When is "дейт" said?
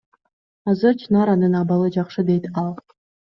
2.31-2.45